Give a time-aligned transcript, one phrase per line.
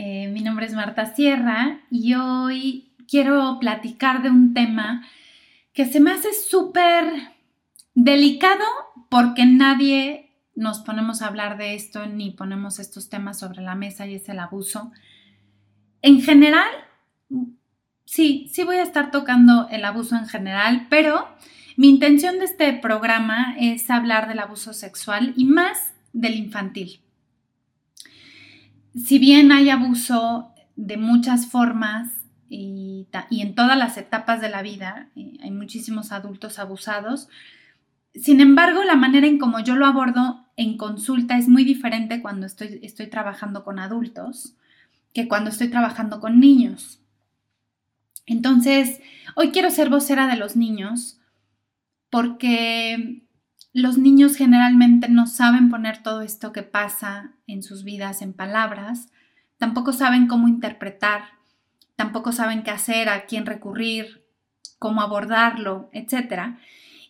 [0.00, 5.04] Eh, mi nombre es Marta Sierra y hoy quiero platicar de un tema
[5.72, 7.04] que se me hace súper
[7.96, 8.64] delicado
[9.10, 14.06] porque nadie nos ponemos a hablar de esto ni ponemos estos temas sobre la mesa
[14.06, 14.92] y es el abuso.
[16.00, 16.70] En general,
[18.04, 21.26] sí, sí voy a estar tocando el abuso en general, pero
[21.76, 27.00] mi intención de este programa es hablar del abuso sexual y más del infantil
[28.94, 32.12] si bien hay abuso de muchas formas
[32.48, 37.28] y, en todas las etapas de la vida, eh, hay muchísimos adultos abusados,
[38.14, 42.46] sin embargo, la manera en como yo lo abordo en consulta es muy diferente cuando
[42.46, 44.54] estoy, estoy trabajando con adultos
[45.12, 47.00] que cuando estoy trabajando con niños.
[48.26, 49.00] Entonces,
[49.36, 51.20] hoy quiero ser vocera de los niños
[52.10, 53.22] porque
[53.72, 59.10] los niños generalmente no saben poner todo esto que pasa en sus vidas en palabras,
[59.58, 61.24] tampoco saben cómo interpretar,
[61.96, 64.24] tampoco saben qué hacer, a quién recurrir,
[64.78, 66.56] cómo abordarlo, etc.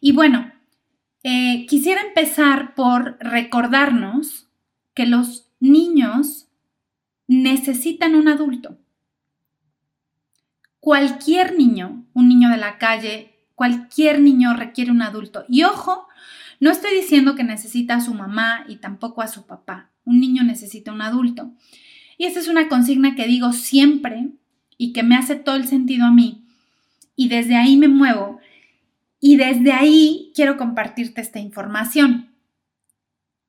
[0.01, 0.53] Y bueno,
[1.23, 4.49] eh, quisiera empezar por recordarnos
[4.95, 6.49] que los niños
[7.27, 8.79] necesitan un adulto.
[10.81, 15.45] Cualquier niño, un niño de la calle, cualquier niño requiere un adulto.
[15.49, 16.07] Y ojo,
[16.61, 19.91] no estoy diciendo que necesita a su mamá y tampoco a su papá.
[20.05, 21.51] Un niño necesita un adulto.
[22.19, 24.29] Y esa es una consigna que digo siempre
[24.77, 26.45] y que me hace todo el sentido a mí.
[27.17, 28.39] Y desde ahí me muevo.
[29.19, 32.31] Y desde ahí quiero compartirte esta información.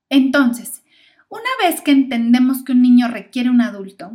[0.10, 0.82] Entonces,
[1.30, 4.12] una vez que entendemos que un niño requiere un adulto,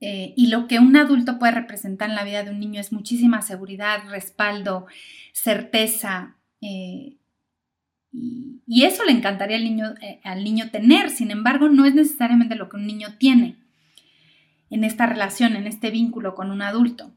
[0.00, 2.92] eh, y lo que un adulto puede representar en la vida de un niño es
[2.92, 4.86] muchísima seguridad, respaldo,
[5.32, 7.16] certeza, eh,
[8.12, 12.54] y, eso le encantaría al niño, eh, al niño tener, sin embargo, no es necesariamente
[12.54, 13.56] lo que un niño tiene
[14.70, 17.12] en esta relación, en este vínculo con un adulto.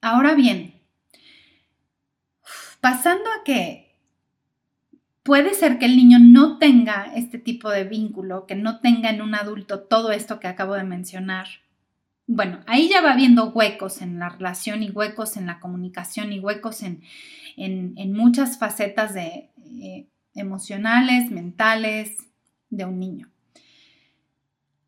[0.00, 0.74] Ahora bien,
[2.80, 3.91] pasando a que
[5.22, 9.22] puede ser que el niño no tenga este tipo de vínculo, que no tenga en
[9.22, 11.46] un adulto todo esto que acabo de mencionar,
[12.26, 16.40] bueno, ahí ya va habiendo huecos en la relación y huecos en la comunicación y
[16.40, 17.02] huecos en,
[18.12, 19.50] muchas facetas de,
[19.80, 22.16] eh, emocionales, mentales
[22.70, 23.28] de un niño.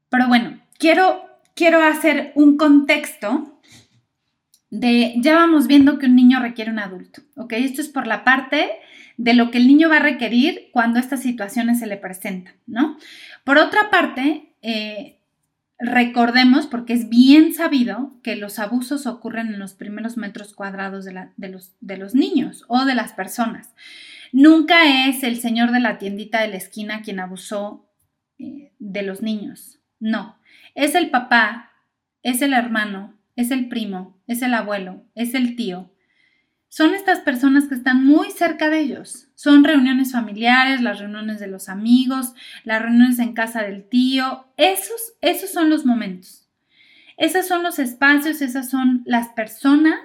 [0.08, 1.24] Pero bueno, quiero,
[1.54, 3.60] quiero hacer un contexto
[4.70, 7.52] de, ya vamos viendo que un niño requiere un adulto, ¿ok?
[7.54, 8.70] Esto es por la parte
[9.16, 12.96] de lo que el niño va a requerir cuando estas situaciones se le presentan, ¿no?
[13.44, 15.18] Por otra parte, eh,
[15.78, 21.12] Recordemos, porque es bien sabido, que los abusos ocurren en los primeros metros cuadrados de,
[21.48, 23.74] los, niños o de las personas.
[24.32, 27.90] Nunca es el señor de la tiendita de la esquina quien abusó
[28.38, 29.80] eh, de los niños.
[29.98, 30.38] No,
[30.74, 31.72] es el papá,
[32.22, 35.90] es el hermano, es el primo, es el abuelo, es el tío,
[36.74, 39.28] son estas personas que están muy cerca de ellos.
[39.36, 44.52] Son reuniones familiares, las reuniones de los amigos, las reuniones en casa del tío.
[44.56, 46.48] Esos, esos son los momentos.
[47.16, 50.00] Esos son los espacios, esas son las personas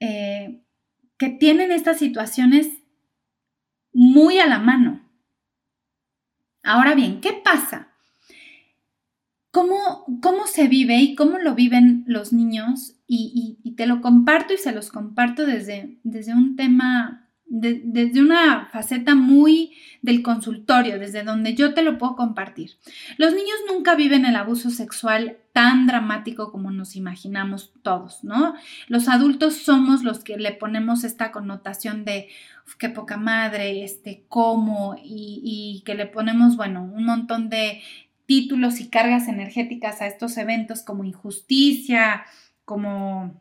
[0.00, 0.60] eh,
[1.18, 2.70] que tienen estas situaciones
[3.92, 5.08] muy a la mano.
[6.64, 7.87] Ahora bien, ¿qué pasa?
[9.58, 14.56] ¿Cómo, ¿Cómo se vive y cómo lo viven los niños y, te lo comparto y
[14.56, 21.56] se los comparto desde, desde un tema, desde una faceta muy del consultorio, desde donde
[21.56, 22.76] yo te lo puedo compartir.
[23.16, 28.54] Los niños nunca viven el abuso sexual tan dramático como nos imaginamos todos, ¿no?
[28.86, 32.28] Los adultos somos los que le ponemos esta connotación de
[32.78, 37.80] qué poca madre, este, cómo, y, y que le ponemos, bueno, un montón de
[38.28, 42.26] títulos y cargas energéticas a estos eventos como injusticia,
[42.66, 43.40] como,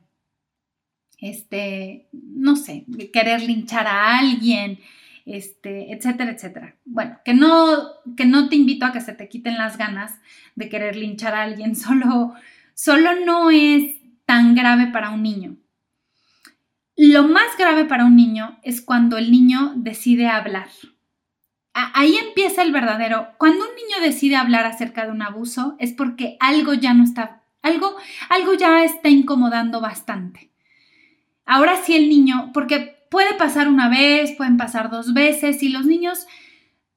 [1.20, 4.80] este, no sé, querer linchar a alguien,
[5.26, 6.78] este, etcétera, etcétera.
[6.86, 7.84] Bueno, que no,
[8.16, 10.22] que no te invito a que se te quiten las ganas
[10.56, 12.34] de querer linchar a alguien, solo,
[12.74, 15.58] solo no es tan grave para un niño.
[16.96, 20.70] Lo más grave para un niño es cuando el niño decide hablar.
[21.80, 23.28] Ahí empieza el verdadero.
[23.38, 27.44] Cuando un niño decide hablar acerca de un abuso es porque algo ya no está
[27.62, 27.96] algo,
[28.30, 30.50] algo ya está incomodando bastante.
[31.46, 35.86] Ahora sí el niño, porque puede pasar una vez, pueden pasar dos veces, y los
[35.86, 36.26] niños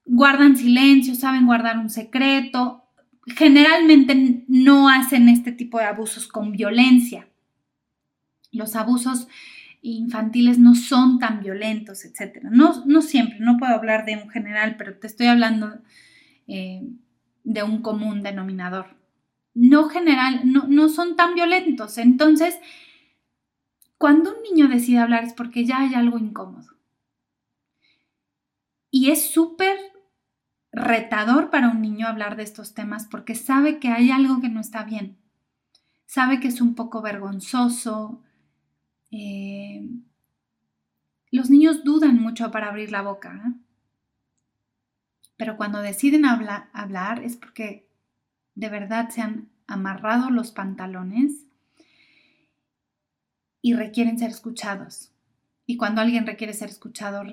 [0.05, 2.83] guardan silencio, saben guardar un secreto,
[3.27, 7.27] generalmente no hacen este tipo de abusos con violencia.
[8.51, 9.27] Los abusos
[9.81, 12.43] infantiles no son tan violentos, etc.
[12.43, 15.81] No, no siempre, no puedo hablar de un general, pero te estoy hablando
[16.47, 16.87] eh,
[17.43, 18.97] de un común denominador.
[19.53, 21.97] No general, no, no son tan violentos.
[21.97, 22.59] Entonces,
[23.97, 26.77] cuando un niño decide hablar es porque ya hay algo incómodo.
[28.89, 29.77] Y es súper
[30.71, 34.61] retador para un niño hablar de estos temas porque sabe que hay algo que no
[34.61, 35.17] está bien.
[36.05, 38.21] Sabe que es un poco vergonzoso,
[39.11, 39.87] eh,
[41.29, 43.53] los niños dudan mucho para abrir la boca, ¿eh?
[45.37, 47.87] pero cuando deciden hablar es porque
[48.55, 51.45] de verdad se han amarrado los pantalones
[53.61, 55.11] y requieren ser escuchados.
[55.65, 57.23] Y cuando alguien requiere ser escuchado,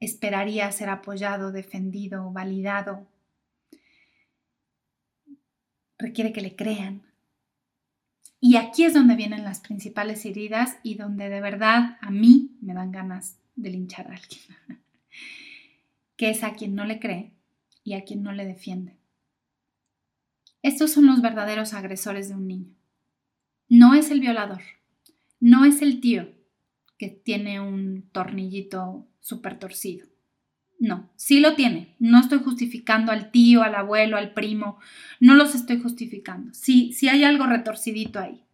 [0.00, 3.06] esperaría ser apoyado, defendido, validado.
[5.98, 7.02] Requiere que le crean,
[8.46, 12.74] y aquí es donde vienen las principales heridas y donde de verdad a mí me
[12.74, 14.42] dan ganas de linchar a alguien,
[16.16, 17.32] que es a quien no le cree
[17.84, 18.98] y a quien no le defiende.
[20.60, 22.74] Estos son los verdaderos agresores de un niño.
[23.70, 24.60] No es el violador,
[25.40, 26.28] no es el tío
[26.98, 30.06] que tiene un tornillito súper torcido.
[30.78, 31.94] No, sí lo tiene.
[31.98, 34.78] No estoy justificando al tío, al abuelo, al primo.
[35.20, 36.52] No los estoy justificando.
[36.52, 38.44] Sí, sí hay algo retorcidito ahí.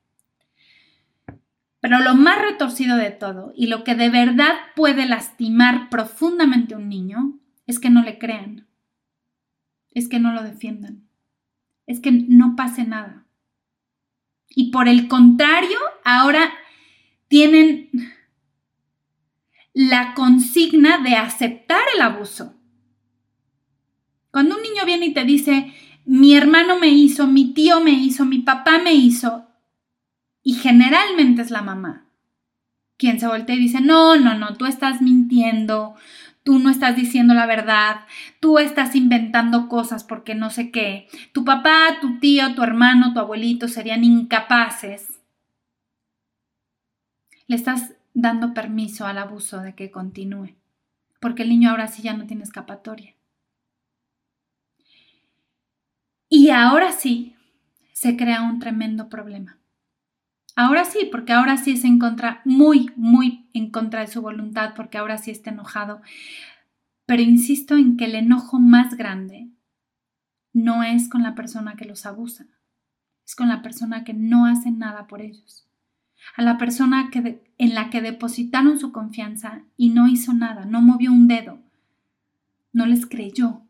[1.81, 6.77] Pero lo más retorcido de todo y lo que de verdad puede lastimar profundamente a
[6.77, 8.67] un niño es que no le crean.
[9.93, 11.09] Es que no lo defiendan.
[11.87, 13.25] Es que no pase nada.
[14.49, 16.53] Y por el contrario, ahora
[17.29, 17.89] tienen
[19.73, 22.55] la consigna de aceptar el abuso.
[24.31, 25.75] Cuando un niño viene y te dice,
[26.05, 29.47] mi hermano me hizo, mi tío me hizo, mi papá me hizo,
[30.43, 32.11] y generalmente es la mamá
[33.01, 35.95] quien se voltea y dice, no, no, no, tú estás mintiendo,
[36.45, 38.03] tú no estás diciendo la verdad,
[38.41, 43.21] tú estás inventando cosas porque no sé qué, tu papá, tu tío, tu hermano, tu
[43.21, 45.09] abuelito serían incapaces.
[47.47, 50.57] Le estás dando permiso al abuso de que continúe,
[51.21, 53.15] porque el niño ahora sí ya no tiene escapatoria.
[56.29, 57.35] Y ahora sí
[57.93, 59.59] se crea un tremendo problema.
[60.55, 64.75] Ahora sí, porque ahora sí es en contra, muy, muy en contra de su voluntad,
[64.75, 66.01] porque ahora sí está enojado.
[67.07, 69.49] Pero insisto en que el enojo más grande
[70.53, 72.47] no es con la persona que los abusa,
[73.25, 75.70] es con la persona que no hace nada por ellos
[76.37, 80.81] a la persona que en la que depositaron su confianza y no hizo nada, no
[80.81, 81.59] movió un dedo,
[82.73, 83.63] no les creyó.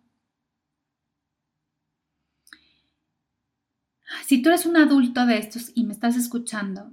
[4.26, 6.92] Si tú eres un adulto de estos y me estás escuchando,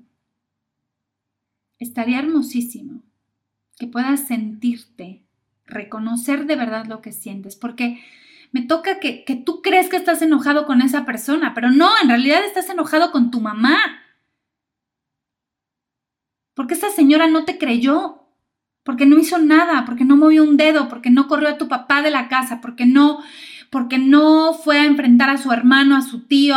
[1.79, 3.03] estaría hermosísimo
[3.77, 5.23] que puedas sentirte,
[5.65, 8.03] reconocer de verdad lo que sientes, porque
[8.51, 12.09] me toca que, que tú crees que estás enojado con esa persona, pero no, en
[12.09, 13.77] realidad estás enojado con tu mamá
[16.57, 18.23] porque esa señora no te creyó,
[18.83, 22.01] porque no hizo nada, porque no movió un dedo, porque no corrió a tu papá
[22.01, 23.19] de la casa, porque no,
[23.69, 26.55] porque no fue a enfrentar a su hermano, a su tío,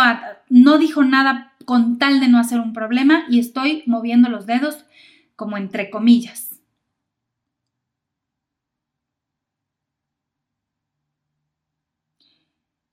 [0.48, 4.86] no dijo nada con tal de no hacer un problema y estoy moviendo los dedos
[5.36, 6.62] como entre comillas.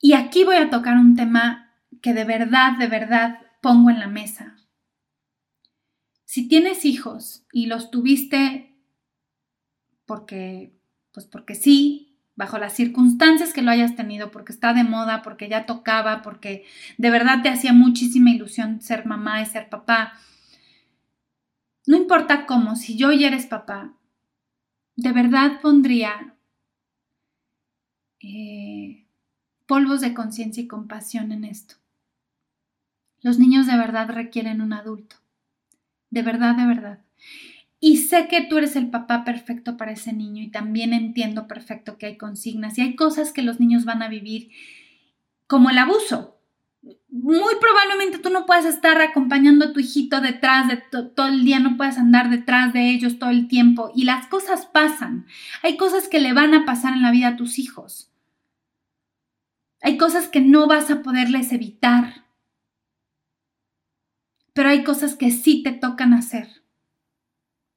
[0.01, 1.71] Y aquí voy a tocar un tema
[2.01, 4.56] que de verdad, de verdad pongo en la mesa.
[6.37, 8.77] Si tienes hijos y los tuviste
[10.05, 10.71] porque,
[11.11, 15.49] pues porque sí, bajo las circunstancias que lo hayas tenido, porque está de moda, porque
[15.49, 16.63] ya tocaba, porque
[16.99, 20.13] de verdad te hacía muchísima ilusión ser mamá y ser papá.
[21.87, 23.95] No importa cómo, si yo ya eres papá,
[24.95, 26.35] de verdad pondría
[28.19, 29.07] eh,
[29.65, 31.77] polvos de conciencia y compasión en esto.
[33.21, 35.15] Los niños de verdad requieren un adulto
[36.17, 36.99] de verdad, de verdad.
[37.79, 41.99] Y sé que tú eres el papá perfecto para ese niño y también entiendo perfecto
[41.99, 44.49] que hay consignas y hay cosas que los niños van a vivir
[45.45, 46.39] como el abuso.
[47.09, 51.59] Muy probablemente tú no puedas estar acompañando a tu hijito detrás de todo el día,
[51.59, 55.27] no puedes andar detrás de ellos todo el tiempo y las cosas pasan.
[55.61, 58.11] Hay cosas que le van a pasar en la vida a tus hijos.
[59.83, 62.26] Hay cosas que no vas a poderles evitar
[64.57, 66.63] pero hay cosas que sí te tocan hacer.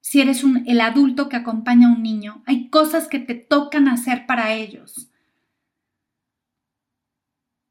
[0.01, 3.87] Si eres un, el adulto que acompaña a un niño, hay cosas que te tocan
[3.87, 5.11] hacer para ellos.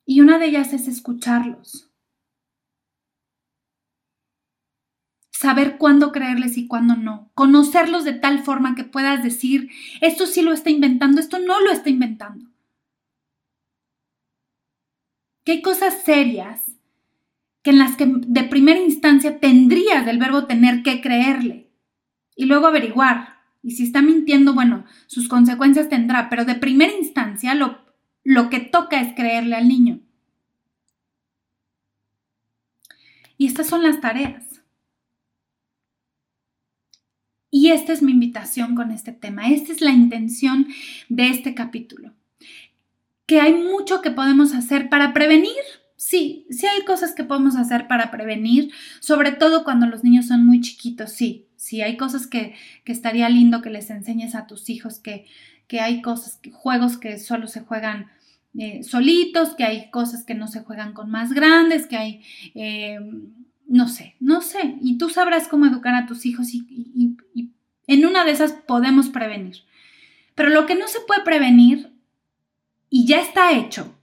[0.06, 1.88] Y una de ellas es escucharlos.
[5.32, 9.70] saber cuándo creerles y cuándo no, conocerlos de tal forma que puedas decir,
[10.02, 12.52] esto sí lo está inventando, esto no lo está inventando.
[15.46, 16.79] Que hay cosas serias
[17.70, 21.70] en las que de primera instancia tendrías del verbo tener que creerle
[22.36, 23.40] y luego averiguar.
[23.62, 27.80] Y si está mintiendo, bueno, sus consecuencias tendrá, pero de primera instancia lo,
[28.24, 30.00] lo que toca es creerle al niño.
[33.38, 34.62] Y estas son las tareas.
[37.52, 39.50] Y esta es mi invitación con este tema.
[39.50, 40.68] Esta es la intención
[41.08, 42.14] de este capítulo.
[43.26, 45.54] Que hay mucho que podemos hacer para prevenir.
[46.02, 50.46] Sí, sí hay cosas que podemos hacer para prevenir, sobre todo cuando los niños son
[50.46, 51.48] muy chiquitos, sí.
[51.58, 55.26] Sí hay cosas que, estaría lindo que les enseñes a tus hijos, que,
[55.68, 58.08] que hay cosas, juegos que solo se juegan
[58.58, 62.22] eh, solitos, que hay cosas que no se juegan con más grandes, que hay,
[62.56, 62.98] eh,
[63.68, 64.78] no sé, no sé.
[64.82, 67.18] Y tú sabrás cómo educar a tus hijos y,
[67.88, 69.58] en una de esas podemos prevenir.
[70.34, 71.92] Pero lo que no se puede prevenir
[72.90, 73.99] y ya está hecho,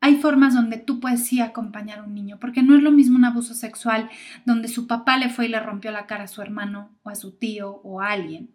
[0.00, 3.16] hay formas donde tú puedes sí acompañar a un niño, porque no es lo mismo
[3.16, 4.08] un abuso sexual
[4.46, 7.14] donde su papá le fue y le rompió la cara a su hermano o a
[7.14, 8.50] su tío o a alguien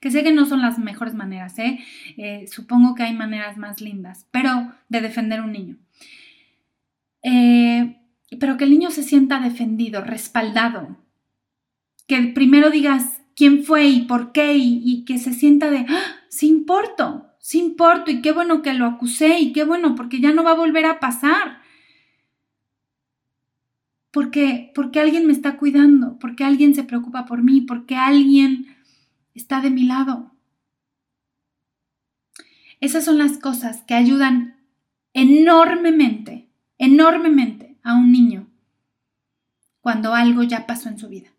[0.00, 1.78] que sé que no son las mejores maneras, ¿eh?
[2.16, 2.46] ¿eh?
[2.46, 5.76] supongo que hay maneras más lindas, pero de defender un niño.
[7.22, 7.96] Eh,
[8.38, 10.96] pero que el niño se sienta defendido, respaldado,
[12.06, 16.16] que primero digas quién fue y por qué y, que se sienta de, ¡Ah!
[16.28, 20.32] sí importo, sí importo y qué bueno que lo acusé y qué bueno porque ya
[20.32, 21.62] no va a volver a pasar.
[24.10, 28.76] Porque, porque alguien me está cuidando, porque alguien se preocupa por mí, porque alguien
[29.32, 30.32] está de mi lado.
[32.80, 34.56] Esas son las cosas que ayudan
[35.12, 36.48] enormemente,
[36.78, 38.48] enormemente a un niño
[39.80, 41.35] cuando algo ya pasó en su vida.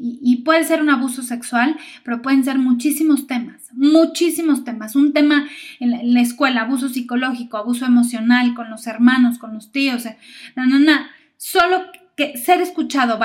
[0.00, 4.96] Y, puede ser un abuso sexual, pero pueden ser muchísimos temas, muchísimos temas.
[4.96, 5.48] Un tema
[5.80, 10.04] en la, escuela, abuso psicológico, abuso emocional con los hermanos, con los tíos.
[10.56, 10.92] No, no, no.
[11.36, 11.84] Solo
[12.16, 13.18] que ser escuchado,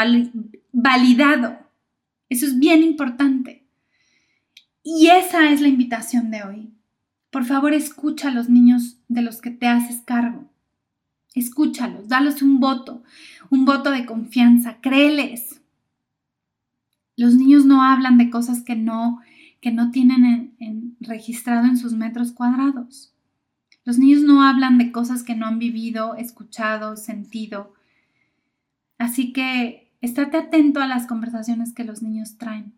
[0.71, 1.59] validado,
[2.29, 3.65] eso es bien importante.
[4.83, 6.73] Y esa es la invitación de hoy.
[7.29, 10.49] Por favor, escucha a los niños de los que te haces cargo.
[11.35, 13.03] Escúchalos, dalos un voto,
[13.49, 15.58] un voto de confianza, créeles.
[17.19, 19.19] Los niños no hablan de cosas que no,
[19.61, 23.13] que no tienen en, registrado en sus metros cuadrados.
[23.83, 27.73] Los niños no hablan de cosas que no han vivido, escuchado, sentido.
[28.97, 32.73] Así que Estate atento a las conversaciones que los niños traen.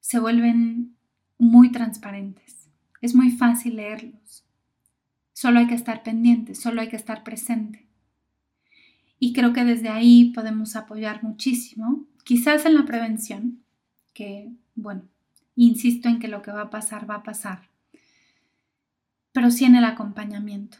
[0.00, 0.96] Se vuelven
[1.38, 2.68] muy transparentes.
[3.00, 4.44] Es muy fácil leerlos.
[5.32, 7.89] Solo hay que estar pendiente, solo hay que estar presente.
[9.20, 13.62] Y creo que desde ahí podemos apoyar muchísimo, quizás en la prevención,
[14.12, 15.02] que, bueno,
[15.54, 17.68] insisto en que lo que va a pasar va a pasar,
[19.32, 20.78] pero sí en el acompañamiento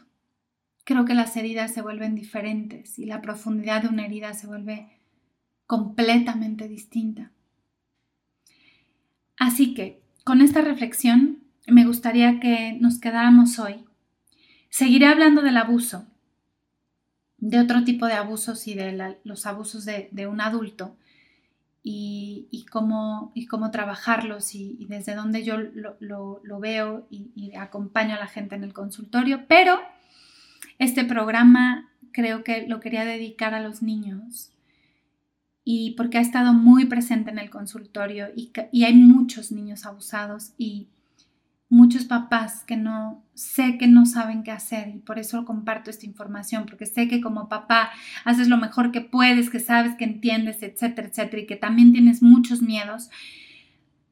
[0.83, 4.89] creo que las heridas se vuelven diferentes y la profundidad de una herida se vuelve
[5.65, 7.31] completamente distinta.
[9.37, 13.85] Así que, con esta reflexión, me gustaría que nos quedáramos hoy.
[14.69, 16.07] Seguiré hablando del abuso,
[17.41, 20.95] de otro tipo de abusos y de los abusos de, un adulto
[21.83, 28.19] y, cómo, y cómo trabajarlos y, desde dónde yo lo, veo y, y acompaño a
[28.19, 29.81] la gente en el consultorio, pero
[30.79, 34.51] este programa creo que lo quería dedicar a los niños
[35.63, 38.51] y porque ha estado muy presente en el consultorio y,
[38.83, 40.87] hay muchos niños abusados y
[41.71, 46.05] muchos papás que no sé que no saben qué hacer y por eso comparto esta
[46.05, 47.91] información porque sé que como papá
[48.25, 52.21] haces lo mejor que puedes, que sabes, que entiendes, etcétera, etcétera y que también tienes
[52.21, 53.09] muchos miedos.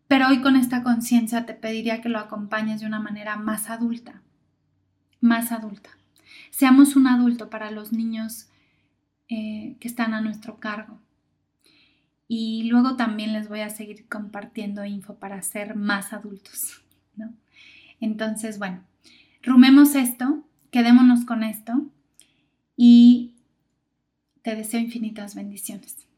[0.08, 4.22] Pero hoy con esta conciencia te pediría que lo acompañes de una manera más adulta,
[5.20, 5.90] más adulta.
[6.52, 8.48] Seamos un adulto para los niños
[9.28, 10.98] eh, que están a nuestro cargo.
[12.26, 16.82] Y luego también les voy a seguir compartiendo info para ser más adultos.
[18.00, 18.84] Entonces, bueno,
[19.44, 21.86] rumemos esto, quedémonos con esto
[22.76, 23.34] y
[24.42, 26.09] te deseo infinitas bendiciones.